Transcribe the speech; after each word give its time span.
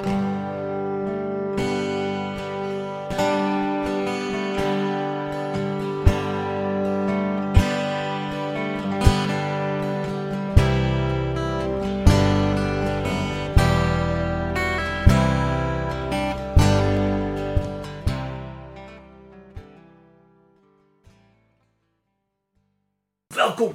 Welkom 0.00 0.14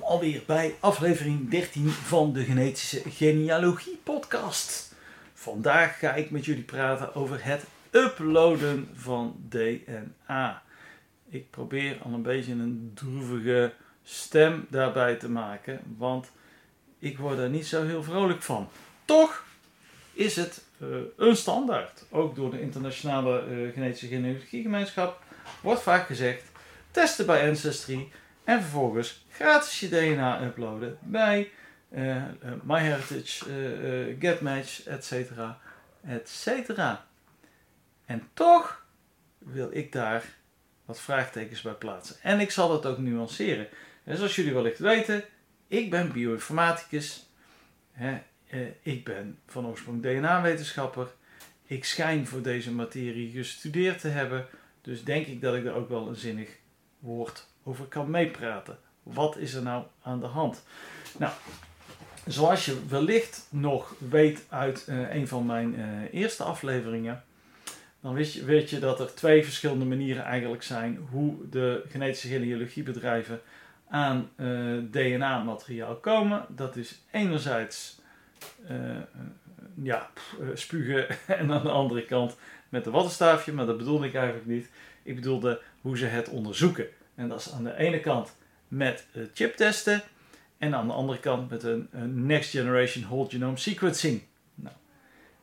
alweer 0.04 0.44
bij 0.48 0.76
aflevering 0.80 1.50
13 1.50 1.90
van 1.90 2.34
de 2.34 2.44
Genetische 2.44 3.02
Genealogie 3.10 4.00
Podcast. 4.04 4.95
Vandaag 5.46 6.00
ga 6.00 6.14
ik 6.14 6.32
met 6.32 6.46
jullie 6.46 6.64
praten 6.64 7.16
over 7.16 7.46
het 7.46 7.64
uploaden 7.92 8.90
van 8.94 9.36
DNA. 9.50 10.64
Ik 11.30 11.50
probeer 11.50 11.98
al 12.04 12.14
een 12.14 12.22
beetje 12.22 12.52
een 12.52 12.92
droevige 12.94 13.74
stem 14.04 14.66
daarbij 14.70 15.16
te 15.16 15.30
maken, 15.30 15.80
want 15.98 16.32
ik 17.00 17.18
word 17.18 17.38
er 17.38 17.50
niet 17.50 17.66
zo 17.66 17.86
heel 17.86 18.04
vrolijk 18.04 18.42
van. 18.42 18.70
Toch 19.06 19.46
is 20.14 20.36
het 20.36 20.64
uh, 20.82 20.98
een 21.18 21.36
standaard. 21.36 22.06
Ook 22.10 22.36
door 22.36 22.52
de 22.52 22.62
internationale 22.62 23.46
uh, 23.46 23.74
genetische 23.74 24.08
genealogiegemeenschap 24.08 25.22
wordt 25.62 25.82
vaak 25.82 26.06
gezegd: 26.06 26.44
testen 26.92 27.26
bij 27.26 27.48
Ancestry 27.50 28.12
en 28.44 28.62
vervolgens 28.62 29.26
gratis 29.30 29.80
je 29.80 29.90
DNA 29.90 30.44
uploaden 30.44 30.98
bij 31.02 31.52
uh, 31.96 32.16
uh, 32.16 32.24
MyHeritage, 32.64 33.50
uh, 33.50 34.16
GetMatch, 34.20 34.84
etc. 34.84 35.32
etc. 36.08 36.80
En 38.06 38.30
toch 38.34 38.86
wil 39.38 39.70
ik 39.72 39.92
daar 39.92 40.24
wat 40.86 41.00
vraagtekens 41.00 41.62
bij 41.62 41.74
plaatsen. 41.74 42.16
En 42.22 42.40
ik 42.40 42.52
zal 42.52 42.70
dat 42.70 42.86
ook 42.86 42.98
nuanceren. 42.98 43.68
En 44.04 44.18
zoals 44.18 44.36
jullie 44.36 44.54
wellicht 44.54 44.80
weten, 44.80 45.24
ik 45.68 45.90
ben 45.90 46.12
bioinformaticus. 46.12 47.30
Hè, 47.92 48.22
ik 48.82 49.04
ben 49.04 49.40
van 49.48 49.68
oorsprong 49.68 50.02
DNA-wetenschapper. 50.02 51.08
Ik 51.66 51.86
schijn 51.86 52.28
voor 52.28 52.42
deze 52.42 52.72
materie 52.72 53.32
gestudeerd 53.32 54.00
te 54.00 54.08
hebben. 54.08 54.46
Dus 54.82 55.04
denk 55.04 55.26
ik 55.28 55.42
dat 55.42 55.56
ik 55.56 55.66
er 55.66 55.74
ook 55.74 55.90
wel 55.90 56.08
een 56.08 56.16
zinnig 56.16 56.50
woord 57.00 57.48
over 57.64 57.86
kan 57.86 58.10
meepraten. 58.10 58.78
Wat 59.04 59.38
is 59.38 59.54
er 59.54 59.62
nou 59.62 59.86
aan 60.02 60.20
de 60.20 60.26
hand? 60.26 60.64
Nou, 61.18 61.34
zoals 62.26 62.66
je 62.66 62.86
wellicht 62.88 63.48
nog 63.50 63.96
weet 64.10 64.46
uit 64.50 64.86
uh, 64.90 65.16
een 65.16 65.28
van 65.28 65.46
mijn 65.46 65.80
uh, 65.80 65.86
eerste 66.12 66.44
afleveringen, 66.44 67.24
dan 68.02 68.14
weet 68.14 68.34
je, 68.34 68.46
weet 68.46 68.70
je 68.70 68.80
dat 68.80 69.00
er 69.00 69.14
twee 69.14 69.44
verschillende 69.44 69.86
manieren 69.86 70.24
eigenlijk 70.24 70.64
zijn 70.64 71.08
hoe 71.12 71.50
de 71.50 71.84
genetische 71.90 72.28
genealogiebedrijven 72.28 73.42
aan 73.88 74.30
uh, 74.38 74.78
DNA-materiaal 74.92 75.96
komen. 75.96 76.46
Dat 76.50 76.76
is 76.76 77.02
enerzijds 77.12 78.04
ja, 79.82 80.10
spugen 80.54 81.08
en 81.40 81.52
aan 81.52 81.64
de 81.64 81.70
andere 81.70 82.06
kant 82.06 82.36
met 82.70 82.84
de 82.84 82.92
wattenstaafje, 82.92 83.54
maar 83.54 83.66
dat 83.66 83.78
bedoelde 83.78 84.08
ik 84.08 84.16
eigenlijk 84.16 84.46
niet. 84.46 84.70
Ik 85.04 85.16
bedoelde 85.16 85.62
hoe 85.82 85.98
ze 85.98 86.06
het 86.06 86.30
onderzoeken. 86.30 86.88
En 87.16 87.28
dat 87.28 87.40
is 87.40 87.52
aan 87.52 87.64
de 87.64 87.78
ene 87.78 88.00
kant 88.00 88.36
met 88.68 89.06
chiptesten 89.34 90.04
en 90.58 90.76
aan 90.76 90.88
de 90.88 90.94
andere 90.94 91.20
kant 91.20 91.50
met 91.50 91.64
een, 91.64 91.88
een 91.92 92.26
Next 92.26 92.50
Generation 92.50 93.04
Whole 93.04 93.30
Genome 93.30 93.58
Sequencing. 93.58 94.22
Nou, 94.56 94.76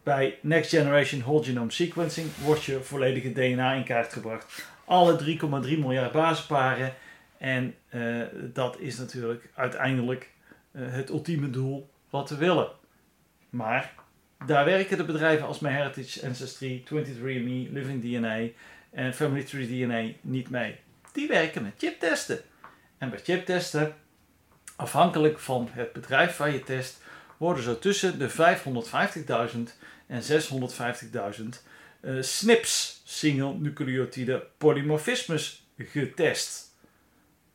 bij 0.02 0.38
Next 0.40 0.70
Generation 0.70 1.20
Whole 1.20 1.44
Genome 1.44 1.70
Sequencing 1.70 2.36
wordt 2.36 2.64
je 2.64 2.80
volledige 2.80 3.32
DNA 3.32 3.72
in 3.72 3.84
kaart 3.84 4.12
gebracht. 4.12 4.66
Alle 4.84 5.38
3,3 5.38 5.48
miljard 5.78 6.12
basisparen. 6.12 6.94
En 7.38 7.74
uh, 7.90 8.22
dat 8.52 8.78
is 8.78 8.98
natuurlijk 8.98 9.48
uiteindelijk 9.54 10.30
uh, 10.72 10.92
het 10.92 11.10
ultieme 11.10 11.50
doel 11.50 11.90
wat 12.10 12.30
we 12.30 12.36
willen. 12.36 12.68
Maar 13.50 13.94
daar 14.46 14.64
werken 14.64 14.96
de 14.96 15.04
bedrijven 15.04 15.46
als 15.46 15.58
MyHeritage, 15.58 16.26
Ancestry, 16.26 16.84
23andMe, 16.84 17.72
Living 17.72 18.02
DNA 18.02 18.48
en 18.90 19.14
Family 19.14 19.44
DNA 19.44 20.10
niet 20.20 20.50
mee 20.50 20.76
die 21.12 21.28
werken 21.28 21.62
met 21.62 21.72
chiptesten. 21.76 22.40
En 22.98 23.10
bij 23.10 23.18
chiptesten, 23.18 23.94
afhankelijk 24.76 25.38
van 25.38 25.68
het 25.72 25.92
bedrijf 25.92 26.36
waar 26.36 26.52
je 26.52 26.62
test, 26.62 27.00
worden 27.36 27.62
zo 27.62 27.78
tussen 27.78 28.18
de 28.18 28.30
550.000 28.30 28.36
en 30.06 30.22
650.000 30.22 31.44
uh, 32.00 32.22
SNPs, 32.22 33.02
single 33.04 33.54
nucleotide 33.54 34.46
polymorfismes, 34.58 35.66
getest. 35.76 36.76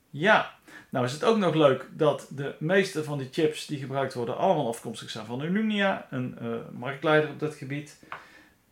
Ja, 0.10 0.56
nou 0.90 1.06
is 1.06 1.12
het 1.12 1.24
ook 1.24 1.38
nog 1.38 1.54
leuk 1.54 1.88
dat 1.92 2.28
de 2.30 2.56
meeste 2.60 3.04
van 3.04 3.18
die 3.18 3.30
chips 3.32 3.66
die 3.66 3.80
gebruikt 3.80 4.14
worden 4.14 4.38
allemaal 4.38 4.68
afkomstig 4.68 5.10
zijn 5.10 5.26
van 5.26 5.44
Illumina, 5.44 6.08
een 6.10 6.38
uh, 6.42 6.56
marktleider 6.72 7.30
op 7.30 7.40
dat 7.40 7.56
gebied. 7.56 7.98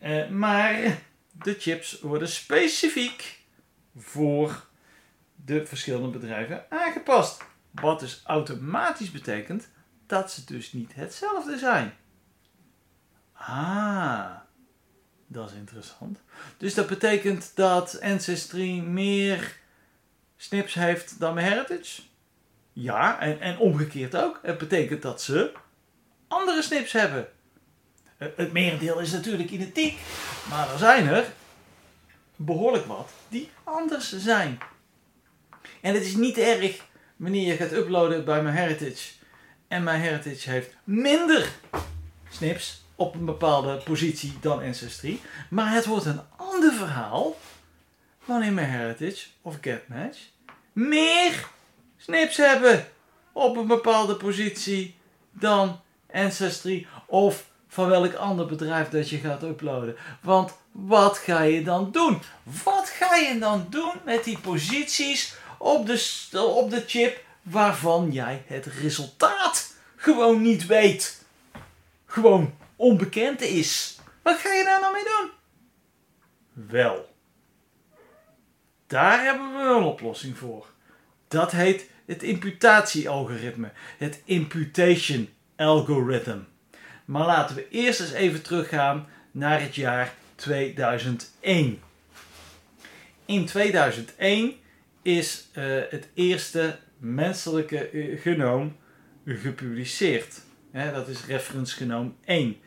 Uh, 0.03 0.29
maar 0.29 0.99
de 1.31 1.55
chips 1.59 1.99
worden 1.99 2.27
specifiek 2.27 3.39
voor 3.97 4.65
de 5.35 5.65
verschillende 5.65 6.07
bedrijven 6.07 6.65
aangepast. 6.69 7.43
Wat 7.81 7.99
dus 7.99 8.21
automatisch 8.25 9.11
betekent 9.11 9.67
dat 10.05 10.31
ze 10.31 10.45
dus 10.45 10.73
niet 10.73 10.95
hetzelfde 10.95 11.57
zijn. 11.57 11.93
Ah, 13.33 14.31
dat 15.27 15.49
is 15.49 15.55
interessant. 15.55 16.19
Dus 16.57 16.73
dat 16.73 16.87
betekent 16.87 17.51
dat 17.55 18.01
Ancestry 18.01 18.79
meer 18.79 19.57
snips 20.37 20.73
heeft 20.73 21.19
dan 21.19 21.37
Heritage? 21.37 22.01
Ja, 22.73 23.19
en, 23.19 23.39
en 23.39 23.57
omgekeerd 23.57 24.15
ook. 24.15 24.39
Het 24.41 24.57
betekent 24.57 25.01
dat 25.01 25.21
ze 25.21 25.53
andere 26.27 26.61
snips 26.61 26.91
hebben. 26.91 27.27
Het 28.17 28.51
merendeel 28.51 28.99
is 28.99 29.11
natuurlijk 29.11 29.49
identiek, 29.49 29.99
maar 30.49 30.71
er 30.71 30.77
zijn 30.77 31.07
er 31.07 31.25
behoorlijk 32.35 32.85
wat 32.85 33.09
die 33.27 33.49
anders 33.63 34.17
zijn. 34.17 34.57
En 35.81 35.93
het 35.93 36.03
is 36.03 36.15
niet 36.15 36.37
erg 36.37 36.83
wanneer 37.15 37.47
je 37.47 37.55
gaat 37.55 37.71
uploaden 37.71 38.25
bij 38.25 38.43
MyHeritage. 38.43 39.11
En 39.67 39.83
MyHeritage 39.83 40.49
heeft 40.49 40.75
minder 40.83 41.49
snips 42.29 42.83
op 42.95 43.13
een 43.13 43.25
bepaalde 43.25 43.77
positie 43.77 44.37
dan 44.41 44.63
Ancestry. 44.63 45.19
Maar 45.49 45.73
het 45.73 45.85
wordt 45.85 46.05
een 46.05 46.21
ander 46.37 46.73
verhaal 46.73 47.37
wanneer 48.25 48.53
MyHeritage 48.53 49.25
of 49.41 49.57
GetMatch 49.61 50.19
meer 50.75 51.47
snips 51.97 52.37
hebben 52.37 52.87
op 53.31 53.57
een 53.57 53.67
bepaalde 53.67 54.15
positie 54.15 54.95
dan 55.31 55.79
Ancestry 56.13 56.87
of 57.07 57.49
van 57.67 57.87
welk 57.87 58.13
ander 58.13 58.45
bedrijf 58.45 58.89
dat 58.89 59.09
je 59.09 59.17
gaat 59.17 59.43
uploaden. 59.43 59.95
Want 60.21 60.53
wat 60.71 61.17
ga 61.17 61.41
je 61.41 61.63
dan 61.63 61.91
doen? 61.91 62.21
Wat 62.63 62.89
ga 62.89 63.15
je 63.15 63.39
dan 63.39 63.67
doen 63.69 63.91
met 64.05 64.23
die 64.23 64.37
posities 64.39 65.35
op 65.65 65.85
de, 65.87 66.39
op 66.39 66.69
de 66.69 66.83
chip 66.87 67.23
waarvan 67.41 68.11
jij 68.11 68.43
het 68.47 68.65
resultaat 68.65 69.75
gewoon 69.95 70.41
niet 70.41 70.65
weet. 70.65 71.23
Gewoon 72.05 72.53
onbekend 72.75 73.41
is. 73.41 73.99
Wat 74.21 74.37
ga 74.37 74.53
je 74.53 74.63
daar 74.63 74.79
nou 74.79 74.93
mee 74.93 75.03
doen? 75.03 75.31
Wel, 76.67 77.15
daar 78.87 79.23
hebben 79.23 79.53
we 79.53 79.63
een 79.63 79.83
oplossing 79.83 80.37
voor. 80.37 80.67
Dat 81.27 81.51
heet 81.51 81.89
het 82.05 82.23
imputatiealgoritme. 82.23 83.71
Het 83.97 84.21
imputation 84.25 85.29
algorithm. 85.55 86.39
Maar 87.05 87.25
laten 87.25 87.55
we 87.55 87.69
eerst 87.69 87.99
eens 87.99 88.11
even 88.11 88.41
teruggaan 88.41 89.07
naar 89.31 89.61
het 89.61 89.75
jaar 89.75 90.13
2001. 90.35 91.81
In 93.25 93.45
2001 93.45 94.63
is 95.05 95.47
uh, 95.57 95.81
het 95.89 96.09
eerste 96.13 96.77
menselijke 96.97 97.91
uh, 97.91 98.21
genoom 98.21 98.75
gepubliceerd. 99.25 100.41
dat 100.71 101.07
is 101.07 101.25
reference 101.25 101.75
genoom 101.75 102.15
1. 102.25 102.57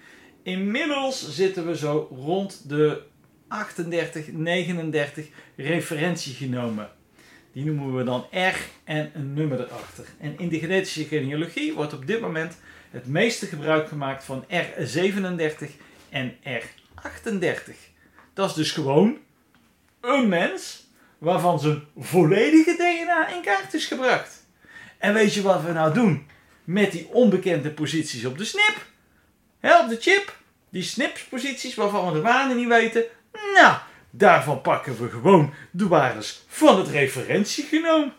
Inmiddels 0.42 1.34
zitten 1.34 1.66
we 1.66 1.76
zo 1.76 2.08
rond 2.10 2.68
de 2.68 3.02
38, 3.48 4.32
39 4.32 5.26
referentiegenomen. 5.56 6.90
Die 7.52 7.64
noemen 7.64 7.96
we 7.96 8.04
dan 8.04 8.26
R 8.30 8.56
en 8.84 9.10
een 9.14 9.34
nummer 9.34 9.60
erachter. 9.60 10.04
En 10.18 10.38
in 10.38 10.48
de 10.48 10.58
genetische 10.58 11.04
genealogie 11.04 11.74
wordt 11.74 11.92
op 11.92 12.06
dit 12.06 12.20
moment 12.20 12.58
het 12.90 13.06
meeste 13.06 13.46
gebruik 13.46 13.88
gemaakt 13.88 14.24
van 14.24 14.44
R37 14.44 15.70
en 16.08 16.36
R38. 16.36 17.74
Dat 18.34 18.48
is 18.48 18.54
dus 18.54 18.72
gewoon 18.72 19.18
een 20.00 20.28
mens 20.28 20.87
waarvan 21.18 21.60
zijn 21.60 21.84
volledige 21.96 22.74
DNA 22.74 23.28
in 23.28 23.42
kaart 23.42 23.74
is 23.74 23.86
gebracht. 23.86 24.46
En 24.98 25.14
weet 25.14 25.34
je 25.34 25.42
wat 25.42 25.62
we 25.62 25.72
nou 25.72 25.94
doen 25.94 26.26
met 26.64 26.92
die 26.92 27.08
onbekende 27.08 27.70
posities 27.70 28.24
op 28.24 28.38
de 28.38 28.44
snip? 28.44 28.86
Hè, 29.60 29.80
op 29.80 29.88
de 29.88 29.96
chip? 30.00 30.36
Die 30.70 30.82
snipsposities 30.82 31.74
waarvan 31.74 32.06
we 32.06 32.12
de 32.12 32.20
waarde 32.20 32.54
niet 32.54 32.68
weten, 32.68 33.04
nou, 33.54 33.76
daarvan 34.10 34.60
pakken 34.60 35.02
we 35.02 35.08
gewoon 35.08 35.52
de 35.70 35.88
waardes 35.88 36.44
van 36.46 36.78
het 36.78 36.88
referentiegenoom. 36.88 38.12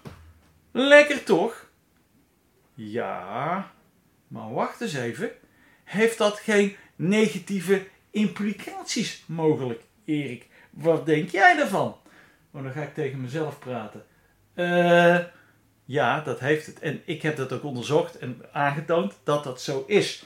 Lekker 0.72 1.24
toch? 1.24 1.70
Ja, 2.74 3.72
maar 4.28 4.54
wacht 4.54 4.82
eens 4.82 4.94
even. 4.94 5.32
Heeft 5.84 6.18
dat 6.18 6.40
geen 6.40 6.76
negatieve 6.96 7.88
implicaties 8.12 9.24
mogelijk, 9.26 9.82
Erik? 10.06 10.48
Wat 10.70 11.06
denk 11.06 11.30
jij 11.30 11.56
daarvan? 11.56 11.98
Oh, 12.52 12.64
dan 12.64 12.72
ga 12.72 12.82
ik 12.82 12.94
tegen 12.94 13.22
mezelf 13.22 13.60
praten. 13.60 14.06
Eh, 14.54 15.20
ja, 15.86 16.22
dat 16.22 16.40
heeft 16.40 16.66
het. 16.66 16.80
En 16.80 17.02
ik 17.06 17.22
heb 17.22 17.38
dat 17.38 17.52
ook 17.52 17.64
onderzocht 17.64 18.18
en 18.18 18.42
aangetoond 18.52 19.20
dat 19.24 19.44
dat 19.44 19.62
zo 19.62 19.84
is. 19.88 20.24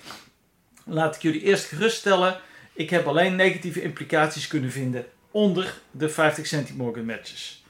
Laat 0.86 1.16
ik 1.16 1.22
jullie 1.22 1.42
eerst 1.42 1.66
geruststellen. 1.66 2.40
Ik 2.74 2.90
heb 2.90 3.08
alleen 3.08 3.36
negatieve 3.36 3.82
implicaties 3.82 4.48
kunnen 4.48 4.72
vinden 4.72 5.06
onder 5.32 5.78
de 5.92 6.10
50 6.10 6.48
centimorgan 6.48 7.06
matches. 7.06 7.66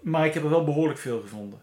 Maar 0.00 0.26
ik 0.26 0.34
heb 0.34 0.42
er 0.42 0.50
wel 0.50 0.64
behoorlijk 0.64 0.98
veel 0.98 1.20
gevonden. 1.20 1.60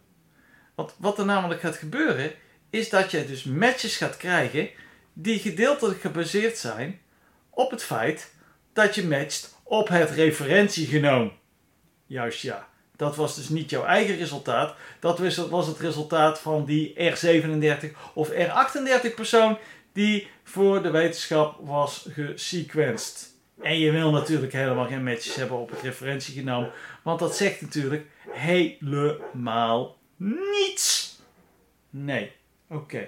Want 0.76 0.96
wat 0.98 1.20
er 1.20 1.26
namelijk 1.26 1.62
gaat 1.62 1.78
gebeuren, 1.78 2.32
is 2.70 2.90
dat 2.90 3.12
je 3.12 3.26
dus 3.26 3.44
matches 3.44 3.98
gaat 3.98 4.18
krijgen 4.18 4.70
die 5.14 5.40
gedeeltelijk 5.40 6.02
gebaseerd 6.02 6.58
zijn 6.58 7.00
op 7.50 7.72
het 7.72 7.84
feit 7.84 8.34
dat 8.74 8.96
je 8.96 9.08
matcht 9.08 9.56
op 9.64 9.88
het 9.88 10.10
referentiegenoom. 10.10 11.32
Juist 12.06 12.42
ja. 12.42 12.68
Dat 12.96 13.16
was 13.16 13.36
dus 13.36 13.50
niet 13.50 13.70
jouw 13.70 13.84
eigen 13.84 14.18
resultaat. 14.18 14.76
Dat 15.00 15.20
was 15.50 15.68
het 15.68 15.80
resultaat 15.80 16.40
van 16.40 16.66
die 16.66 16.94
R37 16.94 17.98
of 18.14 18.30
R38 18.32 19.16
persoon 19.16 19.58
die 19.94 20.28
voor 20.44 20.84
de 20.84 20.90
wetenschap 20.90 21.60
was 21.62 22.08
gesequenced. 22.12 23.34
En 23.62 23.80
je 23.80 23.92
wil 23.92 24.12
natuurlijk 24.12 24.54
helemaal 24.54 24.88
geen 24.88 25.04
matches 25.04 25.36
hebben 25.36 25.58
op 25.58 25.70
het 25.70 25.82
referentiegenoom, 25.82 26.70
want 27.04 27.20
dat 27.20 27.36
zegt 27.36 27.62
natuurlijk 27.62 28.06
helemaal 28.30 29.98
niets. 30.18 31.16
Nee, 31.90 32.32
oké. 32.70 33.08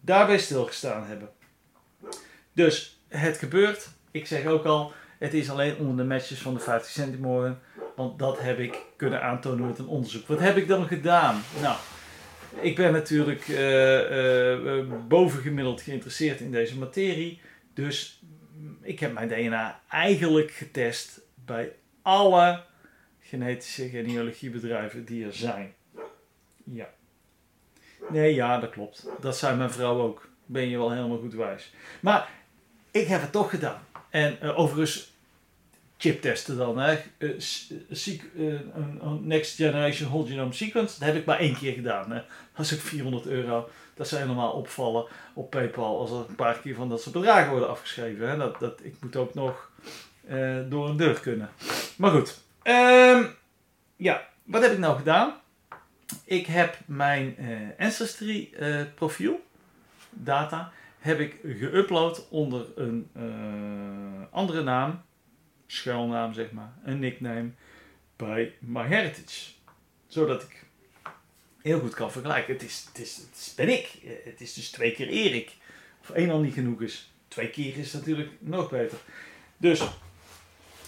Daarbij 0.00 0.38
stilgestaan 0.38 1.06
hebben. 1.06 1.30
Dus 2.52 3.00
het 3.08 3.36
gebeurt. 3.36 3.88
Ik 4.10 4.26
zeg 4.26 4.46
ook 4.46 4.64
al, 4.64 4.92
het 5.18 5.34
is 5.34 5.50
alleen 5.50 5.76
onder 5.76 5.96
de 5.96 6.04
matches 6.04 6.38
van 6.38 6.54
de 6.54 6.60
50 6.60 6.90
centimoren. 6.90 7.60
Want 7.96 8.18
dat 8.18 8.40
heb 8.40 8.58
ik 8.58 8.78
kunnen 8.96 9.22
aantonen 9.22 9.66
met 9.66 9.78
een 9.78 9.86
onderzoek. 9.86 10.26
Wat 10.26 10.38
heb 10.38 10.56
ik 10.56 10.68
dan 10.68 10.86
gedaan? 10.86 11.42
Nou, 11.60 11.76
ik 12.60 12.76
ben 12.76 12.92
natuurlijk 12.92 13.48
uh, 13.48 14.76
uh, 14.76 14.84
bovengemiddeld 15.08 15.80
geïnteresseerd 15.80 16.40
in 16.40 16.50
deze 16.50 16.78
materie. 16.78 17.40
Dus 17.74 18.22
ik 18.80 19.00
heb 19.00 19.12
mijn 19.12 19.28
DNA 19.28 19.80
eigenlijk 19.88 20.50
getest 20.50 21.20
bij 21.34 21.72
alle 22.02 22.64
genetische 23.20 23.88
genealogiebedrijven 23.88 25.04
die 25.04 25.26
er 25.26 25.34
zijn. 25.34 25.74
Ja. 26.64 26.88
Nee, 28.10 28.34
ja, 28.34 28.58
dat 28.58 28.70
klopt. 28.70 29.06
Dat 29.20 29.36
zei 29.36 29.56
mijn 29.56 29.70
vrouw 29.70 30.00
ook. 30.00 30.28
Ben 30.46 30.68
je 30.68 30.76
wel 30.78 30.92
helemaal 30.92 31.18
goed 31.18 31.34
wijs. 31.34 31.74
Maar 32.00 32.28
ik 32.90 33.06
heb 33.06 33.20
het 33.20 33.32
toch 33.32 33.50
gedaan. 33.50 33.82
En 34.10 34.40
overigens, 34.40 35.11
chiptesten 36.02 36.56
dan, 36.56 36.78
hè. 36.78 36.98
Uh, 37.18 37.38
next 39.20 39.56
generation 39.56 40.08
whole 40.08 40.26
genome 40.26 40.52
sequence, 40.52 40.98
dat 40.98 41.08
heb 41.08 41.16
ik 41.16 41.24
maar 41.24 41.38
één 41.38 41.56
keer 41.56 41.72
gedaan. 41.72 42.10
Hè. 42.10 42.22
Dat 42.56 42.66
is 42.66 42.74
ook 42.74 42.80
400 42.80 43.26
euro. 43.26 43.68
Dat 43.94 44.08
zou 44.08 44.20
helemaal 44.20 44.52
opvallen 44.52 45.06
op 45.34 45.50
PayPal 45.50 45.98
als 45.98 46.10
er 46.10 46.24
een 46.28 46.34
paar 46.34 46.58
keer 46.58 46.74
van 46.74 46.88
dat 46.88 47.02
soort 47.02 47.14
bedragen 47.14 47.50
worden 47.50 47.68
afgeschreven. 47.68 48.28
Hè. 48.28 48.36
Dat, 48.36 48.60
dat, 48.60 48.80
ik 48.82 48.94
moet 49.00 49.16
ook 49.16 49.34
nog 49.34 49.70
door 50.68 50.88
een 50.88 50.96
deur 50.96 51.20
kunnen. 51.20 51.50
Maar 51.96 52.10
goed. 52.10 52.40
Um, 52.62 53.36
ja, 53.96 54.28
wat 54.44 54.62
heb 54.62 54.72
ik 54.72 54.78
nou 54.78 54.96
gedaan? 54.96 55.34
Ik 56.24 56.46
heb 56.46 56.78
mijn 56.86 57.36
Ancestry 57.78 58.50
profiel, 58.94 59.40
data, 60.10 60.72
heb 60.98 61.20
ik 61.20 61.36
geüpload 61.42 62.28
onder 62.30 62.66
een 62.76 63.10
andere 64.30 64.62
naam 64.62 65.02
schuilnaam 65.72 66.32
zeg 66.32 66.50
maar, 66.50 66.72
een 66.84 66.98
nickname 66.98 67.50
bij 68.16 68.54
MyHeritage. 68.58 69.50
Zodat 70.06 70.42
ik 70.42 70.64
heel 71.62 71.80
goed 71.80 71.94
kan 71.94 72.12
vergelijken. 72.12 72.52
Het 72.52 72.62
is, 72.62 72.84
het 72.88 72.98
is, 72.98 73.16
het 73.16 73.52
ben 73.56 73.68
ik. 73.68 73.90
Het 74.24 74.40
is 74.40 74.54
dus 74.54 74.70
twee 74.70 74.92
keer 74.92 75.08
Erik. 75.08 75.56
Of 76.00 76.10
één 76.10 76.30
al 76.30 76.40
niet 76.40 76.54
genoeg 76.54 76.80
is. 76.80 77.12
Twee 77.28 77.50
keer 77.50 77.76
is 77.76 77.92
natuurlijk 77.92 78.30
nog 78.38 78.70
beter. 78.70 78.98
Dus, 79.56 79.82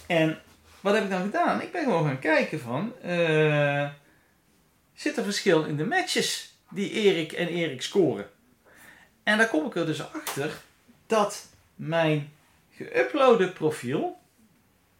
en 0.07 0.41
wat 0.81 0.93
heb 0.93 1.03
ik 1.03 1.09
dan 1.09 1.21
gedaan? 1.21 1.61
Ik 1.61 1.71
ben 1.71 1.83
gewoon 1.83 2.05
gaan 2.05 2.19
kijken 2.19 2.59
van, 2.59 2.93
uh, 3.05 3.89
zit 4.93 5.17
er 5.17 5.23
verschil 5.23 5.63
in 5.63 5.77
de 5.77 5.85
matches 5.85 6.57
die 6.69 6.91
Erik 6.91 7.31
en 7.31 7.47
Erik 7.47 7.81
scoren? 7.81 8.29
En 9.23 9.37
daar 9.37 9.49
kom 9.49 9.65
ik 9.65 9.75
er 9.75 9.85
dus 9.85 10.13
achter 10.13 10.51
dat 11.07 11.47
mijn 11.75 12.31
geüploade 12.77 13.53
profiel 13.53 14.23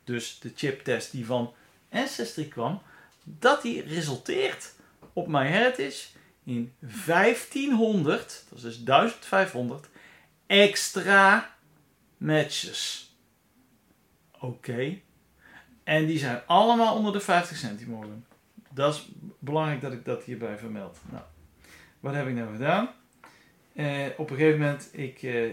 dus 0.06 0.40
de 0.40 0.52
chiptest 0.56 1.12
die 1.12 1.26
van 1.26 1.54
Ancestry 1.90 2.46
kwam, 2.48 2.82
dat 3.24 3.62
die 3.62 3.84
resulteert 3.84 4.74
op 5.14 5.28
MyHeritage 5.28 6.08
in 6.44 6.74
1500, 7.06 8.44
dat 8.50 8.58
is 8.58 8.64
dus 8.64 8.84
1500 8.84 9.88
extra 10.48 11.56
matches. 12.18 13.14
Oké. 14.40 15.00
En 15.84 16.06
die 16.06 16.20
zijn 16.20 16.42
allemaal 16.46 16.96
onder 16.96 17.14
de 17.14 17.20
50 17.20 17.58
centimolen. 17.58 18.26
Dat 18.72 18.96
is 18.96 19.10
belangrijk 19.40 19.82
dat 19.82 19.94
ik 19.94 20.06
dat 20.06 20.24
hierbij 20.24 20.58
vermeld. 20.58 21.00
Nou, 21.12 21.24
wat 22.00 22.14
heb 22.14 22.28
ik 22.28 22.34
nou 22.34 22.52
gedaan? 22.52 22.90
Uh, 23.74 24.06
op 24.18 24.30
een 24.30 24.38
gegeven 24.38 24.60
moment, 24.60 24.90
ik, 24.92 25.22
uh, 25.22 25.52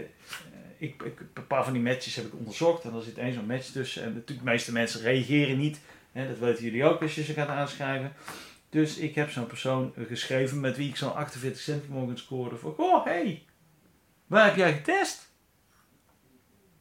ik, 0.83 1.03
ik, 1.03 1.19
een 1.33 1.47
paar 1.47 1.63
van 1.63 1.73
die 1.73 1.81
matches 1.81 2.15
heb 2.15 2.25
ik 2.25 2.35
onderzocht 2.35 2.83
en 2.83 2.93
er 2.93 3.01
zit 3.01 3.17
één 3.17 3.33
zo'n 3.33 3.45
match 3.45 3.65
tussen. 3.65 4.03
En 4.03 4.13
natuurlijk, 4.13 4.45
de 4.45 4.51
meeste 4.51 4.71
mensen 4.71 5.01
reageren 5.01 5.57
niet. 5.57 5.79
Hè, 6.11 6.27
dat 6.27 6.39
weten 6.39 6.63
jullie 6.63 6.83
ook 6.83 7.01
als 7.01 7.15
je 7.15 7.23
ze 7.23 7.33
gaat 7.33 7.47
aanschrijven. 7.47 8.13
Dus 8.69 8.97
ik 8.97 9.15
heb 9.15 9.29
zo'n 9.29 9.47
persoon 9.47 9.93
geschreven 10.07 10.59
met 10.59 10.77
wie 10.77 10.89
ik 10.89 10.95
zo'n 10.95 11.15
48 11.15 11.61
centimeter 11.61 12.17
scoorde. 12.17 12.55
Voor, 12.55 12.75
oh 12.77 13.05
hey, 13.05 13.43
waar 14.27 14.45
heb 14.45 14.55
jij 14.55 14.73
getest? 14.73 15.31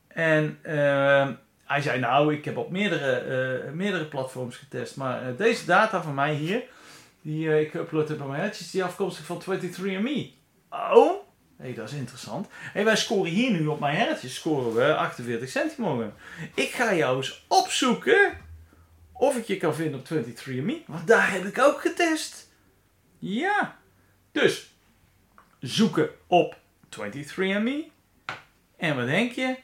En 0.08 0.59
uh, 0.66 1.28
hij 1.64 1.80
zei, 1.80 2.00
nou, 2.00 2.35
ik 2.35 2.44
heb 2.44 2.56
op 2.56 2.71
meerdere, 2.71 3.64
uh, 3.66 3.73
meerdere 3.73 4.04
platforms 4.04 4.56
getest. 4.56 4.97
Maar 4.97 5.30
uh, 5.30 5.38
deze 5.38 5.66
data 5.66 6.02
van 6.02 6.14
mij 6.14 6.35
hier, 6.35 6.62
die 7.21 7.47
uh, 7.47 7.61
ik 7.61 7.75
upload 7.75 8.09
heb 8.09 8.21
op 8.21 8.28
mijn 8.28 8.42
matches, 8.42 8.71
die 8.71 8.85
afkomstig 8.85 9.25
van 9.25 9.42
23andMe. 9.42 10.30
Oh, 10.71 11.22
hey, 11.62 11.75
dat 11.75 11.88
is 11.88 11.95
interessant. 11.95 12.47
Hey, 12.50 12.85
wij 12.85 12.97
scoren 12.97 13.31
hier 13.31 13.50
nu 13.50 13.66
op 13.66 13.81
mijn 13.81 13.97
hertje, 13.97 14.28
scoren 14.28 14.75
we 14.75 14.95
48 14.97 15.49
centimogen. 15.49 16.14
Ik 16.54 16.71
ga 16.71 16.95
jou 16.95 17.16
eens 17.16 17.45
opzoeken 17.49 18.37
of 19.12 19.37
ik 19.37 19.47
je 19.47 19.57
kan 19.57 19.75
vinden 19.75 20.00
op 20.00 20.07
23andMe, 20.07 20.87
want 20.87 21.07
daar 21.07 21.33
heb 21.33 21.45
ik 21.45 21.59
ook 21.59 21.81
getest. 21.81 22.50
Ja. 23.19 23.78
Dus, 24.33 24.75
zoeken 25.61 26.11
op 26.26 26.57
23andMe. 26.88 27.90
En 28.76 28.97
wat 28.97 29.07
denk 29.07 29.33
je? 29.33 29.57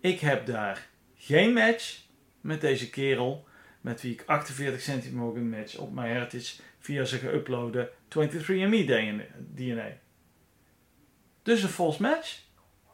Ik 0.00 0.20
heb 0.20 0.46
daar 0.46 0.86
geen 1.16 1.52
match 1.52 1.98
met 2.40 2.60
deze 2.60 2.90
kerel 2.90 3.46
met 3.80 4.02
wie 4.02 4.12
ik 4.12 4.22
48 4.26 4.80
centimogen 4.80 5.48
match 5.48 5.76
op 5.76 5.92
mijn 5.94 6.12
heritage 6.12 6.62
via 6.78 7.04
zijn 7.04 7.20
geüploade 7.20 7.88
23andMe 8.08 9.26
DNA. 9.54 9.98
Dus 11.48 11.62
een 11.62 11.68
false 11.68 12.02
match. 12.02 12.38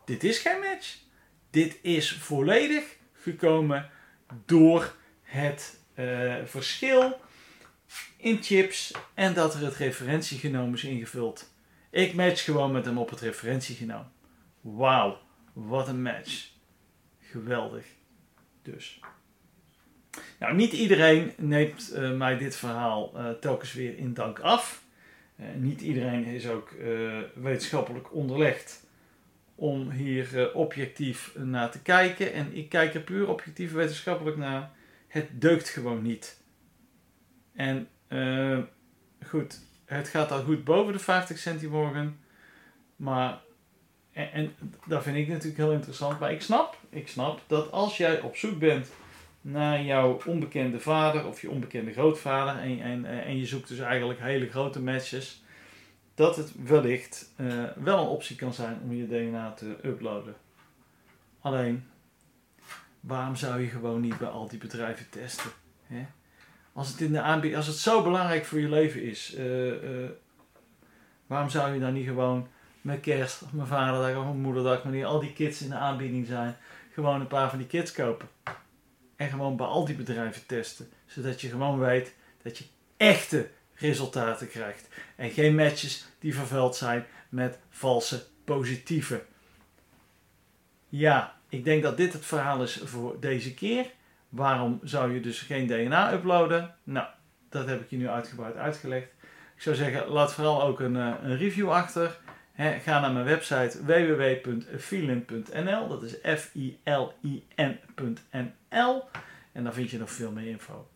Dit 0.04 0.24
is 0.24 0.38
geen 0.38 0.60
match. 0.60 0.96
Dit 1.50 1.78
is 1.82 2.12
volledig 2.12 2.96
gekomen 3.12 3.90
door 4.46 4.94
het 5.22 5.80
uh, 5.94 6.34
verschil 6.44 7.20
in 8.16 8.42
chips 8.42 8.94
en 9.14 9.34
dat 9.34 9.54
er 9.54 9.64
het 9.64 9.74
referentiegenoom 9.74 10.74
is 10.74 10.84
ingevuld. 10.84 11.54
Ik 11.90 12.14
match 12.14 12.44
gewoon 12.44 12.72
met 12.72 12.84
hem 12.84 12.98
op 12.98 13.10
het 13.10 13.20
referentiegenoom. 13.20 14.12
Wauw, 14.60 15.18
wat 15.52 15.88
een 15.88 16.02
match. 16.02 16.50
Geweldig. 17.20 17.84
Dus. 18.62 19.00
Nou, 20.38 20.54
niet 20.54 20.72
iedereen 20.72 21.32
neemt 21.36 21.92
uh, 21.94 22.16
mij 22.16 22.36
dit 22.36 22.56
verhaal 22.56 23.12
uh, 23.16 23.30
telkens 23.30 23.72
weer 23.72 23.98
in 23.98 24.14
dank 24.14 24.38
af. 24.38 24.83
Uh, 25.40 25.46
niet 25.56 25.80
iedereen 25.80 26.24
is 26.24 26.48
ook 26.48 26.70
uh, 26.70 27.18
wetenschappelijk 27.34 28.14
onderlegd 28.14 28.86
om 29.54 29.90
hier 29.90 30.34
uh, 30.34 30.56
objectief 30.56 31.34
naar 31.36 31.70
te 31.70 31.82
kijken. 31.82 32.32
En 32.32 32.56
ik 32.56 32.68
kijk 32.68 32.94
er 32.94 33.00
puur 33.00 33.28
objectief 33.28 33.72
wetenschappelijk 33.72 34.36
naar. 34.36 34.70
Het 35.06 35.40
deugt 35.40 35.68
gewoon 35.68 36.02
niet. 36.02 36.42
En 37.52 37.88
goed, 39.26 39.60
het 39.84 40.08
gaat 40.08 40.30
al 40.30 40.42
goed 40.42 40.64
boven 40.64 40.92
de 40.92 40.98
50 40.98 41.38
centimorgen. 41.38 42.18
Maar, 42.96 43.40
en, 44.12 44.32
en, 44.32 44.54
dat 44.86 45.02
vind 45.02 45.16
ik 45.16 45.28
natuurlijk 45.28 45.56
heel 45.56 45.72
interessant. 45.72 46.18
Maar 46.20 46.32
ik 46.32 46.42
snap, 46.42 46.78
ik 46.90 47.08
snap 47.08 47.40
dat 47.46 47.70
als 47.70 47.96
jij 47.96 48.20
op 48.20 48.36
zoek 48.36 48.58
bent 48.58 48.90
naar 49.44 49.82
jouw 49.82 50.20
onbekende 50.26 50.80
vader 50.80 51.26
of 51.26 51.40
je 51.40 51.50
onbekende 51.50 51.92
grootvader 51.92 52.62
en, 52.62 52.80
en, 52.80 53.04
en 53.24 53.38
je 53.38 53.46
zoekt 53.46 53.68
dus 53.68 53.78
eigenlijk 53.78 54.20
hele 54.20 54.50
grote 54.50 54.80
matches, 54.80 55.42
dat 56.14 56.36
het 56.36 56.52
wellicht 56.62 57.32
uh, 57.36 57.64
wel 57.76 57.98
een 57.98 58.06
optie 58.06 58.36
kan 58.36 58.54
zijn 58.54 58.78
om 58.82 58.92
je 58.92 59.06
DNA 59.06 59.52
te 59.52 59.76
uploaden. 59.82 60.34
Alleen, 61.40 61.86
waarom 63.00 63.36
zou 63.36 63.60
je 63.60 63.68
gewoon 63.68 64.00
niet 64.00 64.18
bij 64.18 64.28
al 64.28 64.48
die 64.48 64.58
bedrijven 64.58 65.10
testen? 65.10 65.50
Hè? 65.86 66.06
Als 66.72 66.88
het 66.88 67.00
in 67.00 67.12
de 67.12 67.20
aanbieding, 67.20 67.56
als 67.56 67.66
het 67.66 67.76
zo 67.76 68.02
belangrijk 68.02 68.44
voor 68.44 68.60
je 68.60 68.68
leven 68.68 69.02
is, 69.02 69.34
uh, 69.38 69.72
waarom 71.26 71.48
zou 71.48 71.74
je 71.74 71.80
dan 71.80 71.92
niet 71.92 72.06
gewoon 72.06 72.48
met 72.80 73.00
kerst 73.00 73.42
of 73.42 73.52
mijn 73.52 73.66
vaderdag 73.66 74.16
of 74.16 74.24
mijn 74.24 74.40
moederdag, 74.40 74.82
wanneer 74.82 75.06
al 75.06 75.20
die 75.20 75.32
kids 75.32 75.62
in 75.62 75.68
de 75.68 75.76
aanbieding 75.76 76.26
zijn, 76.26 76.56
gewoon 76.92 77.20
een 77.20 77.26
paar 77.26 77.50
van 77.50 77.58
die 77.58 77.66
kids 77.66 77.92
kopen? 77.92 78.28
En 79.16 79.28
gewoon 79.28 79.56
bij 79.56 79.66
al 79.66 79.84
die 79.84 79.96
bedrijven 79.96 80.46
testen, 80.46 80.90
zodat 81.06 81.40
je 81.40 81.48
gewoon 81.48 81.78
weet 81.78 82.14
dat 82.42 82.58
je 82.58 82.64
echte 82.96 83.48
resultaten 83.74 84.48
krijgt. 84.48 84.88
En 85.16 85.30
geen 85.30 85.54
matches 85.54 86.06
die 86.18 86.34
vervuild 86.34 86.76
zijn 86.76 87.06
met 87.28 87.58
valse 87.70 88.26
positieve. 88.44 89.22
Ja, 90.88 91.36
ik 91.48 91.64
denk 91.64 91.82
dat 91.82 91.96
dit 91.96 92.12
het 92.12 92.24
verhaal 92.24 92.62
is 92.62 92.80
voor 92.84 93.20
deze 93.20 93.54
keer. 93.54 93.86
Waarom 94.28 94.80
zou 94.82 95.14
je 95.14 95.20
dus 95.20 95.40
geen 95.40 95.66
DNA 95.66 96.12
uploaden? 96.12 96.74
Nou, 96.82 97.06
dat 97.48 97.66
heb 97.66 97.80
ik 97.80 97.90
je 97.90 97.96
nu 97.96 98.08
uitgebreid 98.08 98.56
uitgelegd. 98.56 99.08
Ik 99.56 99.62
zou 99.62 99.76
zeggen, 99.76 100.08
laat 100.08 100.34
vooral 100.34 100.62
ook 100.62 100.80
een, 100.80 100.96
eh, 100.96 101.12
een 101.22 101.36
review 101.36 101.70
achter. 101.70 102.18
Ga 102.56 103.00
naar 103.00 103.12
mijn 103.12 103.24
website 103.24 103.84
www.filin.nl. 103.84 105.88
Dat 105.88 106.02
is 106.02 106.40
F-I-L-I-N.nl. 106.40 107.42
En 109.52 109.64
daar 109.64 109.72
vind 109.72 109.90
je 109.90 109.98
nog 109.98 110.10
veel 110.10 110.32
meer 110.32 110.46
info. 110.46 110.88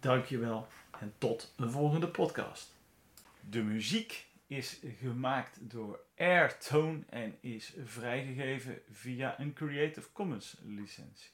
Dankjewel 0.00 0.68
en 1.00 1.12
tot 1.18 1.54
een 1.56 1.70
volgende 1.70 2.08
podcast. 2.08 2.74
De 3.40 3.62
muziek 3.62 4.26
is 4.46 4.80
gemaakt 5.00 5.58
door 5.60 6.00
Airtone 6.16 6.98
en 7.08 7.36
is 7.40 7.74
vrijgegeven 7.84 8.78
via 8.90 9.40
een 9.40 9.52
Creative 9.52 10.08
Commons 10.12 10.56
licentie. 10.64 11.30